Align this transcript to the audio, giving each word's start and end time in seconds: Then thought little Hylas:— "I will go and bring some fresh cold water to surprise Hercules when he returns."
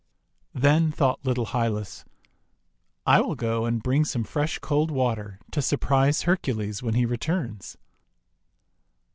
Then 0.55 0.91
thought 0.91 1.23
little 1.23 1.45
Hylas:— 1.45 2.05
"I 3.15 3.21
will 3.21 3.35
go 3.35 3.65
and 3.65 3.83
bring 3.83 4.03
some 4.03 4.23
fresh 4.23 4.57
cold 4.57 4.89
water 4.89 5.37
to 5.51 5.61
surprise 5.61 6.23
Hercules 6.23 6.81
when 6.81 6.95
he 6.95 7.05
returns." 7.05 7.77